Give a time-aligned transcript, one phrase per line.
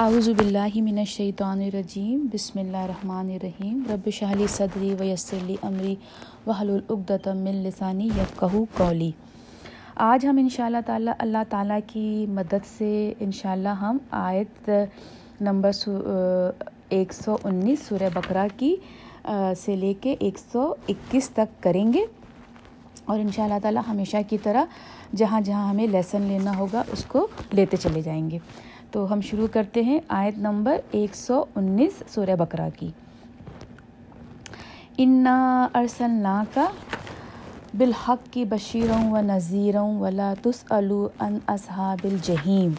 [0.00, 5.94] اعوذ باللہ من الشیطان الرجیم، بسم اللہ الرحمن الرحیم، رب شہلی صدری ویسر لی امری
[6.46, 9.10] وحلل عقدۃ من لسانی یفقہوا قولی۔
[10.06, 14.70] آج ہم انشاءاللہ تعالی، اللہ تعالیٰ کی مدد سے انشاءاللہ ہم آیت
[15.40, 15.70] نمبر
[16.88, 18.74] ایک سو انیس سورہ بقرہ کی
[19.64, 22.04] سے لے کے ایک سو اکیس تک کریں گے۔
[23.04, 24.64] اور ان شاء اللہ تعالیٰ ہمیشہ کی طرح
[25.16, 28.38] جہاں جہاں ہمیں لیسن لینا ہوگا، اس کو لیتے چلے جائیں گے۔
[28.92, 32.90] تو ہم شروع کرتے ہیں آیت نمبر ایک سو انیس سورہ بقرہ کی۔
[34.98, 36.66] انا ارسلنا کا
[37.78, 42.72] بالحق کی بشیروں و نذیروں ولا تس ان اصحاب الجحیم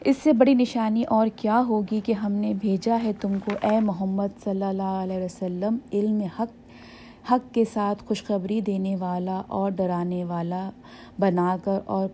[0.00, 3.80] اس سے بڑی نشانی اور کیا ہوگی کہ ہم نے بھیجا ہے تم کو اے
[3.80, 10.24] محمد صلی اللہ علیہ وسلم، علم حق حق کے ساتھ خوشخبری دینے والا اور ڈرانے
[10.24, 10.70] والا
[11.18, 12.08] بنا کر اور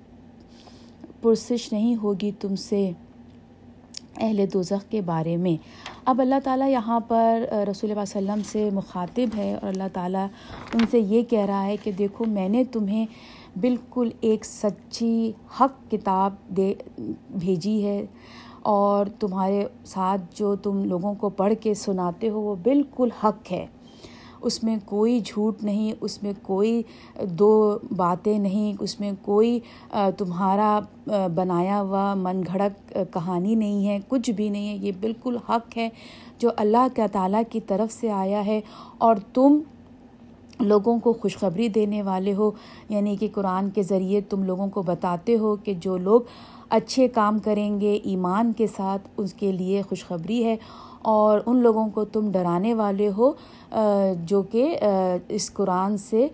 [1.21, 2.91] پرسش نہیں ہوگی تم سے
[4.17, 5.57] اہل دوزخ کے بارے میں۔
[6.05, 10.27] اب اللہ تعالیٰ یہاں پر رسول اللہ علیہ وسلم سے مخاطب ہے اور اللہ تعالیٰ
[10.75, 13.07] ان سے یہ کہہ رہا ہے کہ دیکھو میں نے تمہیں
[13.61, 16.75] بالکل ایک سچی حق کتاب دے،
[17.31, 18.07] بھیجی ہے
[18.63, 23.67] اور تمہارے ساتھ جو تم لوگوں کو پڑھ کے سناتے ہو وہ بالکل حق ہے۔
[24.43, 26.83] اس میں کوئی جھوٹ نہیں، اس میں کوئی
[27.39, 29.59] دو باتیں نہیں، اس میں کوئی
[30.17, 30.79] تمہارا
[31.35, 35.89] بنایا ہوا من گھڑک کہانی نہیں ہے، کچھ بھی نہیں ہے، یہ بالکل حق ہے
[36.39, 38.61] جو اللہ کا تعالیٰ کی طرف سے آیا ہے
[38.99, 39.59] اور تم
[40.61, 42.51] لوگوں کو خوشخبری دینے والے ہو
[42.89, 46.21] یعنی کہ قرآن کے ذریعے تم لوگوں کو بتاتے ہو کہ جو لوگ
[46.71, 50.57] اچھے کام کریں گے ایمان کے ساتھ، اس کے لیے خوشخبری ہے
[51.03, 53.33] اور ان لوگوں کو تم ڈرانے والے ہو
[54.25, 54.79] جو کہ
[55.29, 56.29] اس قرآن سے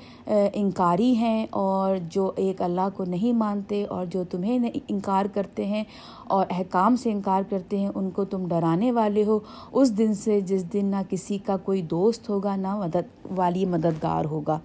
[0.53, 5.85] انکاری ہیں اور جو ایک اللہ کو نہیں مانتے اور جو تمہیں انکار کرتے ہیں
[6.27, 9.39] اور احکام سے انکار کرتے ہیں، ان کو تم ڈرانے والے ہو۔
[9.73, 14.25] اس دن سے جس دن نہ کسی کا کوئی دوست ہوگا، نہ مدد والی مددگار
[14.25, 14.59] ہوگا۔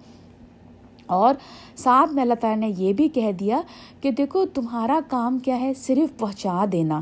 [1.06, 1.34] اور
[1.76, 3.60] ساتھ میں اللہ تعالیٰ نے یہ بھی کہہ دیا
[4.00, 7.00] کہ دیکھو، تمہارا کام کیا ہے؟ صرف پہنچا دینا۔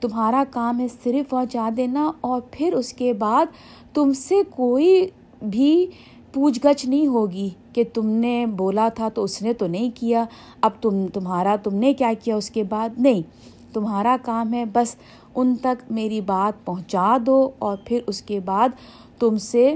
[0.00, 3.46] تمہارا کام ہے صرف پہنچا دینا اور پھر اس کے بعد
[3.94, 5.08] تم سے کوئی
[5.48, 5.86] بھی
[6.32, 10.24] پوچھ گچھ نہیں ہوگی کہ تم نے بولا تھا تو اس نے تو نہیں کیا،
[10.60, 13.22] اب تم، تمہارا تم نے کیا کیا اس کے بعد؟ نہیں،
[13.72, 14.96] تمہارا کام ہے بس
[15.34, 18.68] ان تک میری بات پہنچا دو اور پھر اس کے بعد
[19.18, 19.74] تم سے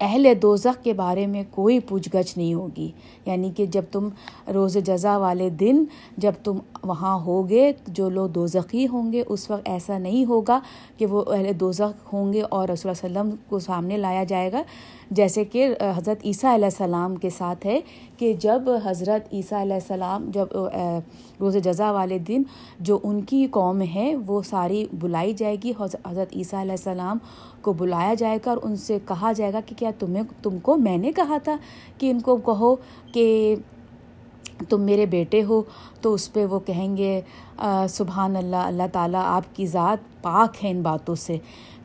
[0.00, 2.92] اہل دوزخ کے بارے میں کوئی پوچھ گچھ نہیں ہوگی۔
[3.26, 4.08] یعنی کہ جب تم
[4.54, 5.84] روز جزا والے دن،
[6.16, 10.58] جب تم وہاں ہوگے، جو لوگ دوزخی ہوں گے، اس وقت ایسا نہیں ہوگا
[10.98, 14.52] کہ وہ اہل دوزخ ہوں گے اور رسول اللہ علیہ وسلم کو سامنے لایا جائے
[14.52, 14.62] گا۔
[15.10, 17.80] جیسے کہ حضرت عیسیٰ علیہ السلام کے ساتھ ہے
[18.18, 20.56] کہ جب حضرت عیسیٰ علیہ السلام، جب
[21.40, 22.42] روز جزا والے دن
[22.80, 27.18] جو ان کی قوم ہے، وہ ساری بلائی جائے گی حضرت عیسیٰ علیہ السلام
[27.62, 30.76] کو بلایا جائے گا اور ان سے کہا جائے گا کہ کیا تمہیں، تم کو
[30.76, 31.56] میں نے کہا تھا
[31.98, 32.74] کہ ان کو کہو
[33.12, 33.54] کہ
[34.68, 35.62] تم میرے بیٹے ہو،
[36.00, 37.20] تو اس پہ وہ کہیں گے
[37.88, 41.36] سبحان اللہ اللہ تعالیٰ آپ کی ذات پاک ہے ان باتوں سے۔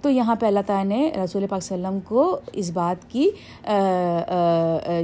[0.02, 3.10] تو یہاں پہ اللہ تعالیٰ نے رسول پاک صلی اللہ علیہ وسلم کو اس بات
[3.12, 3.30] کی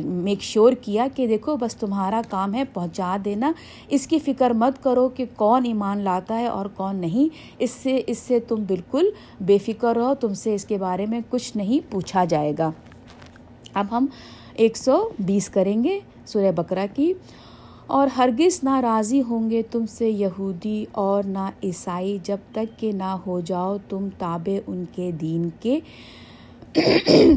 [0.06, 3.52] میک شور کیا کہ دیکھو، بس تمہارا کام ہے پہنچا دینا۔
[3.88, 8.02] اس کی فکر مت کرو کہ کون ایمان لاتا ہے اور کون نہیں۔ اس سے
[8.08, 9.10] اس سے تم بالکل
[9.42, 12.70] بے فکر رہو تم سے اس کے بارے میں کچھ نہیں پوچھا جائے گا۔
[13.74, 14.06] اب ہم
[14.54, 17.14] ایک سو بیس کریں گے سورہ بکرا کی۔
[17.88, 22.92] اور ہرگز نہ راضی ہوں گے تم سے یہودی اور نہ عیسائی۔ جب تک کہ
[22.92, 25.80] نہ ہو جاؤ تم تابع ان کے دین کے۔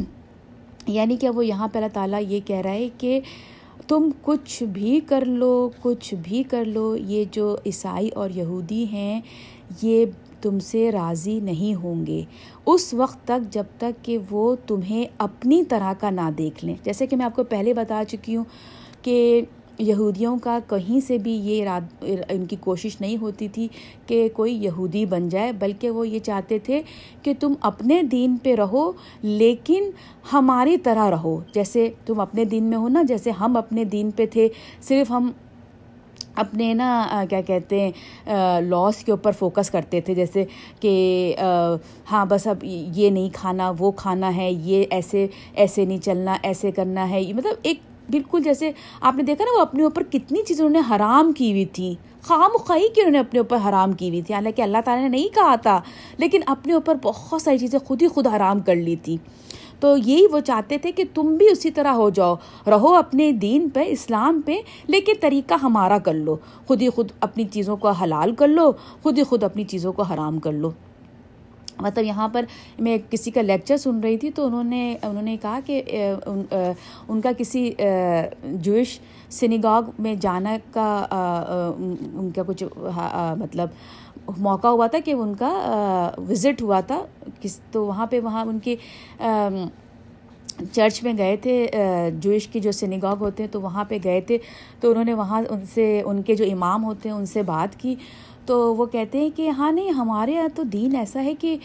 [0.86, 3.20] یعنی کہ وہ یہاں پہ اللہ تعالیٰ یہ کہہ رہا ہے کہ
[3.88, 9.20] تم کچھ بھی کر لو، کچھ بھی کر لو، یہ جو عیسائی اور یہودی ہیں،
[9.82, 10.06] یہ
[10.42, 12.22] تم سے راضی نہیں ہوں گے۔
[12.66, 17.06] اس وقت تک جب تک کہ وہ تمہیں اپنی طرح کا نہ دیکھ لیں۔ جیسے
[17.06, 18.44] کہ میں آپ کو پہلے بتا چکی ہوں
[19.02, 19.42] کہ
[19.78, 23.66] یہودیوں کا کہیں سے بھی یہ اراد، ان کی کوشش نہیں ہوتی تھی
[24.06, 26.80] کہ کوئی یہودی بن جائے، بلکہ وہ یہ چاہتے تھے
[27.22, 28.90] کہ تم اپنے دین پہ رہو،
[29.22, 29.90] لیکن
[30.32, 34.26] ہماری طرح رہو۔ جیسے تم اپنے دین میں ہو نا، جیسے ہم اپنے دین پہ
[34.26, 34.48] تھے،
[34.88, 35.30] صرف ہم
[36.34, 40.44] اپنے نا، کیا کہتے ہیں لاس کے اوپر فوکس کرتے تھے۔ جیسے
[40.80, 41.34] کہ
[42.10, 46.70] ہاں بس اب یہ نہیں کھانا، وہ کھانا ہے، یہ ایسے ایسے نہیں چلنا، ایسے
[46.70, 47.80] کرنا ہے۔ مطلب ایک
[48.10, 48.70] بالکل جیسے
[49.00, 52.08] آپ نے دیکھا نا وہ اپنے اوپر کتنی چیزیں انہوں نے حرام کی ہوئی تھیں
[52.22, 55.08] خام خواہی کی انہوں نے اپنے اوپر حرام کی ہوئی تھی۔ حالانکہ اللہ تعالیٰ نے
[55.08, 55.80] نہیں کہا تھا،
[56.18, 59.16] لیکن اپنے اوپر بہت ساری چیزیں خود ہی خود حرام کر لی تھی۔
[59.80, 62.34] تو یہی وہ چاہتے تھے کہ تم بھی اسی طرح ہو جاؤ،
[62.66, 64.56] رہو اپنے دین پہ، اسلام پہ،
[64.86, 68.72] لیکن طریقہ ہمارا کر لو۔ خود ہی خود اپنی چیزوں کو حلال کر لو،
[69.02, 70.70] خود ہی خود اپنی چیزوں کو حرام کر لو۔
[71.80, 72.44] مطلب یہاں پر
[72.78, 75.82] میں کسی کا لیکچر سن رہی تھی تو انہوں نے انہوں نے کہا کہ
[77.08, 77.70] ان کا کسی
[78.44, 78.98] جوش
[79.30, 81.06] سنیگاگ میں جانا کا
[81.78, 82.64] ان کا کچھ
[83.38, 83.68] مطلب
[84.38, 85.50] موقع ہوا تھا کہ ان کا
[86.28, 87.00] وزٹ ہوا تھا۔
[87.40, 88.76] کس، تو وہاں پہ وہاں ان کے
[90.72, 91.66] چرچ میں گئے تھے
[92.22, 94.38] جوئش کی جو سنیگاگ ہوتے ہیں تو وہاں پہ گئے تھے۔
[94.80, 97.78] تو انہوں نے وہاں ان سے، ان کے جو امام ہوتے ہیں ان سے بات
[97.80, 97.94] کی۔
[98.48, 101.56] تو وہ کہتے ہیں کہ ہاں نہیں، ہمارے یہاں تو دین ایسا ہے کہ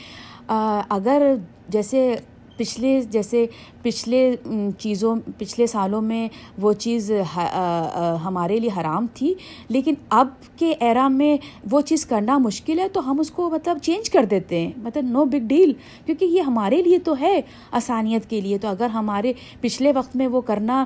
[0.47, 1.33] اگر
[1.69, 2.15] جیسے
[2.57, 3.45] پچھلے جیسے
[3.81, 4.35] پچھلے
[4.80, 6.27] چیزوں، پچھلے سالوں میں
[6.62, 7.12] وہ چیز
[8.25, 9.33] ہمارے لیے حرام تھی،
[9.69, 10.27] لیکن اب
[10.57, 11.35] کے ایرا میں
[11.71, 15.06] وہ چیز کرنا مشکل ہے، تو ہم اس کو مطلب چینج کر دیتے ہیں مطلب
[15.12, 15.74] نو بگ ڈیل
[16.06, 17.39] کیونکہ یہ ہمارے لیے تو ہے
[17.71, 20.83] آسانیت کے لیے، تو اگر ہمارے پچھلے وقت میں وہ کرنا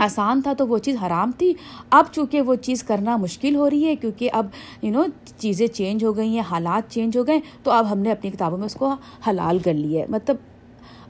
[0.00, 1.54] آسان تھا تو وہ چیز حرام تھی۔
[1.90, 4.46] اب چونکہ وہ چیز کرنا مشکل ہو رہی ہے کیونکہ اب
[4.82, 5.02] یو نو
[5.38, 8.58] چیزیں چینج ہو گئی ہیں، حالات چینج ہو گئے تو اب ہم نے اپنی کتابوں
[8.58, 8.94] میں اس کو
[9.28, 10.36] حلال کر لیا ہے۔ مطلب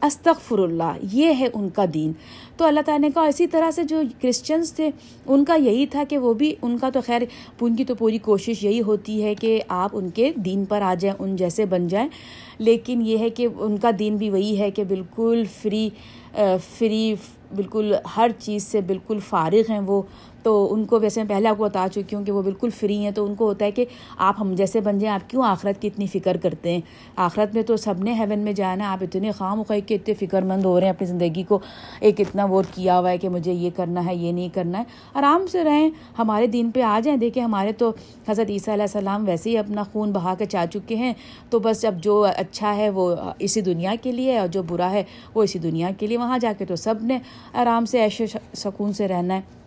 [0.02, 2.12] استغفر اللہ یہ ہے ان کا دین۔
[2.56, 4.90] تو اللہ تعالیٰ نے کہا، اسی طرح سے جو کرسچنس تھے،
[5.26, 7.22] ان کا یہی تھا کہ وہ بھی ان کا تو خیر،
[7.60, 10.94] ان کی تو پوری کوشش یہی ہوتی ہے کہ آپ ان کے دین پر آ
[10.94, 12.08] جائیں، ان جیسے بن جائیں۔
[12.58, 15.90] لیکن یہ ہے کہ ان کا دین بھی وہی ہے کہ بالکل فری
[16.78, 17.14] فری
[17.56, 20.02] بالکل ہر چیز سے بالکل فارغ ہیں وہ
[20.42, 22.98] تو ان کو ویسے میں پہلے آپ کو بتا چکی ہوں کہ وہ بالکل فری
[22.98, 23.84] ہیں۔ تو ان کو ہوتا ہے کہ
[24.18, 26.80] آپ ہم جیسے بن جائیں، آپ کیوں آخرت کی اتنی فکر کرتے ہیں؟
[27.16, 30.14] آخرت میں تو سب نے ہیون میں جانا ہے، آپ اتنے خام خواہ کہ اتنے
[30.14, 31.58] فکر مند ہو رہے ہیں اپنی زندگی کو۔
[32.00, 34.84] ایک اتنا وہ کیا ہوا ہے کہ مجھے یہ کرنا ہے، یہ نہیں کرنا ہے۔
[35.14, 37.92] آرام سے رہیں، ہمارے دین پہ آ جائیں۔ دیکھیں، ہمارے تو
[38.28, 41.12] حضرت عیسیٰ علیہ السلام ویسے ہی اپنا خون بہا کے چاہ چکے ہیں۔
[41.50, 45.02] تو بس اب جو اچھا ہے وہ اسی دنیا کے لیے اور جو برا ہے
[45.34, 47.18] وہ اسی دنیا کے لیے۔ وہاں جا کے تو سب نے
[47.54, 48.22] آرام سے ایش
[48.54, 49.59] سکون سے رہنا ہے۔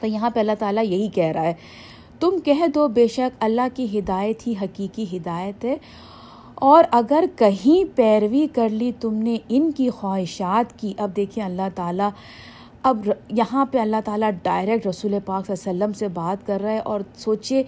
[0.00, 1.52] تو یہاں پہ اللہ تعالیٰ یہی کہہ رہا ہے،
[2.20, 5.76] تم کہہ دو بے شک اللہ کی ہدایت ہی حقیقی ہدایت ہے،
[6.66, 11.68] اور اگر کہیں پیروی کر لی تم نے ان کی خواہشات کی، اب دیکھیں اللہ
[11.74, 12.10] تعالیٰ،
[12.82, 16.60] اب یہاں پہ اللہ تعالیٰ ڈائریکٹ رسول پاک صلی اللہ علیہ وسلم سے بات کر
[16.62, 17.62] رہا ہے، اور سوچے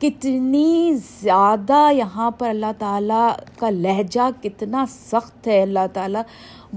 [0.00, 6.22] کتنی زیادہ یہاں پر اللہ تعالیٰ کا لہجہ کتنا سخت ہے اللہ تعالیٰ،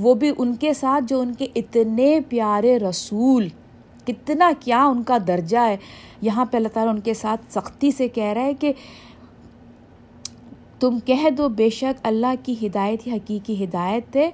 [0.01, 3.47] وہ بھی ان کے ساتھ جو ان کے اتنے پیارے رسول
[4.05, 5.77] کتنا کیا ان کا درجہ ہے۔
[6.21, 8.73] یہاں پہ اللہ تعالیٰ ان کے ساتھ سختی سے کہہ رہا ہے کہ
[10.79, 14.31] تم کہہ دو بے شک اللہ کی ہدایت ہی حقیقی ہدایت ہے۔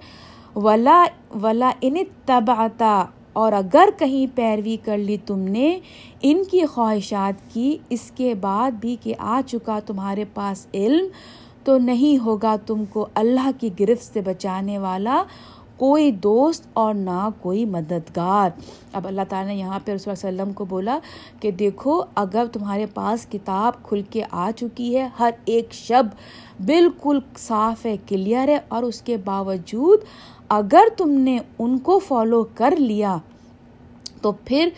[0.55, 1.05] ولا
[1.43, 1.93] ولا ان
[2.25, 5.79] تباتا اور اگر کہیں پیروی کر لی تم نے
[6.21, 11.07] ان کی خواہشات کی، اس کے بعد بھی کہ آ چکا تمہارے پاس علم
[11.63, 15.23] تو نہیں ہوگا تم کو اللہ کی گرفت سے بچانے والا۔
[15.79, 18.49] کوئی دوست اور نہ کوئی مددگار۔
[18.93, 20.97] اب اللہ تعالیٰ نے یہاں پہ رسول اللہ وسلم کو بولا
[21.39, 26.05] کہ دیکھو، اگر تمہارے پاس کتاب کھل کے آ چکی ہے، ہر ایک شب
[26.65, 30.03] بالکل صاف ہے، کلیئر ہے، اور اس کے باوجود
[30.49, 33.17] اگر تم نے ان کو فالو کر لیا
[34.21, 34.69] تو پھر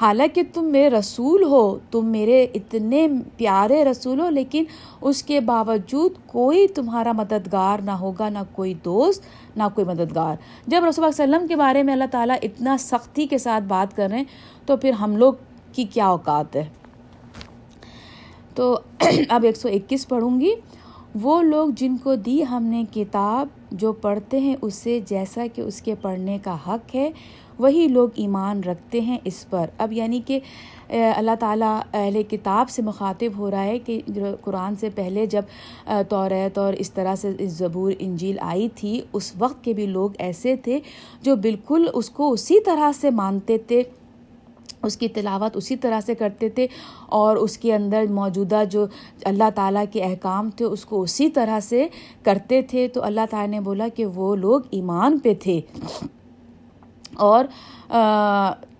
[0.00, 4.64] حالانکہ تم میرے رسول ہو، تم میرے اتنے پیارے رسول ہو، لیکن
[5.00, 9.24] اس کے باوجود کوئی تمہارا مددگار نہ ہوگا، نہ کوئی دوست،
[9.56, 10.36] نہ کوئی مددگار۔
[10.66, 13.96] جب رسول اللہ علیہ وسلم کے بارے میں اللہ تعالیٰ اتنا سختی کے ساتھ بات
[13.96, 14.24] کر رہے ہیں،
[14.66, 15.34] تو پھر ہم لوگ
[15.72, 16.64] کی کیا اوقات ہے؟
[18.54, 18.80] تو
[19.28, 20.54] اب ایک سو اکیس پڑھوں گی۔
[21.22, 25.60] وہ لوگ جن کو دی ہم نے کتاب جو پڑھتے ہیں اس سے جیسا کہ
[25.60, 27.10] اس کے پڑھنے کا حق ہے
[27.60, 30.38] وہی لوگ ایمان رکھتے ہیں اس پر۔ اب یعنی کہ
[31.16, 34.00] اللہ تعالیٰ اہل کتاب سے مخاطب ہو رہا ہے کہ
[34.40, 35.42] قرآن سے پہلے جب
[36.08, 40.56] توریت اور اس طرح سے زبور انجیل آئی تھی، اس وقت کے بھی لوگ ایسے
[40.56, 40.78] تھے
[41.22, 43.82] جو بالکل اس کو اسی طرح سے مانتے تھے،
[44.82, 46.66] اس کی تلاوت اسی طرح سے کرتے تھے
[47.08, 48.86] اور اس کے اندر موجودہ جو
[49.24, 51.86] اللہ تعالیٰ کے احکام تھے، اس کو اسی طرح سے
[52.22, 55.60] کرتے تھے۔ تو اللہ تعالیٰ نے بولا کہ وہ لوگ ایمان پہ تھے۔
[57.16, 57.44] اور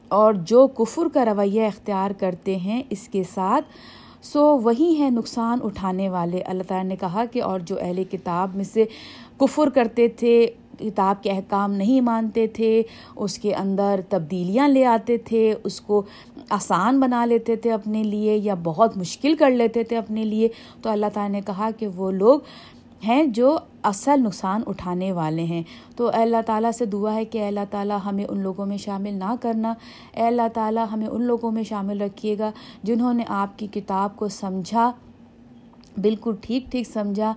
[0.09, 3.65] اور جو کفر کا رویہ اختیار کرتے ہیں اس کے ساتھ،
[4.23, 8.57] سو وہی ہیں نقصان اٹھانے والے۔ اللہ تعالیٰ نے کہا کہ اور جو اہل کتاب
[8.57, 8.85] میں سے
[9.37, 10.47] کفر کرتے تھے،
[10.79, 12.83] کتاب کے احکام نہیں مانتے تھے،
[13.17, 16.03] اس کے اندر تبدیلیاں لے آتے تھے، اس کو
[16.51, 20.49] آسان بنا لیتے تھے اپنے لیے یا بہت مشکل کر لیتے تھے اپنے لیے،
[20.83, 22.41] تو اللہ تعالیٰ نے کہا کہ وہ لوگ
[23.07, 25.63] ہیں جو اصل نقصان اٹھانے والے ہیں۔
[25.97, 28.77] تو اے اللہ تعالیٰ سے دعا ہے کہ اے اللہ تعالیٰ ہمیں ان لوگوں میں
[28.77, 29.75] شامل نہ کرنا۔
[30.13, 32.51] اے اللہ تعالیٰ ہمیں ان لوگوں میں شامل رکھیے گا
[32.83, 34.93] جنہوں نے آپ کی کتاب کو سمجھا،
[36.03, 37.35] بالکل ٹھیک ٹھیک سمجھا۔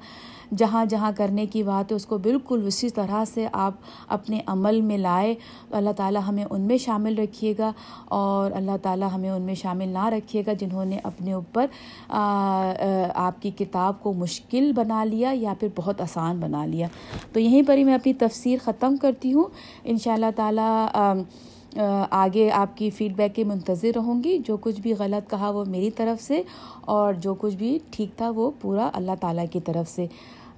[0.58, 3.74] جہاں جہاں کرنے کی بات ہے، اس کو بالکل اسی طرح سے آپ
[4.08, 5.34] اپنے عمل میں لائے۔
[5.72, 7.72] اللہ تعالیٰ ہمیں ان میں شامل رکھیے گا
[8.18, 11.66] اور اللہ تعالیٰ ہمیں ان میں شامل نہ رکھیے گا جنہوں نے اپنے اوپر
[13.16, 16.88] آپ کی کتاب کو مشکل بنا لیا یا پھر بہت آسان بنا لیا۔
[17.34, 19.44] تو یہیں پر ہی میں اپنی تفسیر ختم کرتی ہوں۔
[19.84, 20.88] ان شاء اللہ تعالیٰ
[22.12, 25.64] آگے آپ کی فیڈ بیک کے منتظر رہوں گی۔ جو کچھ بھی غلط کہا وہ
[25.68, 26.42] میری طرف سے
[26.82, 30.06] اور جو کچھ بھی ٹھیک تھا وہ پورا اللہ تعالیٰ کی طرف سے۔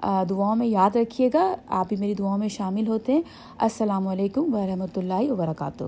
[0.04, 3.22] دعاؤں میں یاد رکھیے گا۔ آپ بھی میری دعاؤں میں شامل ہوتے ہیں۔
[3.58, 5.84] السلام علیکم ورحمۃ اللہ وبرکاتہ۔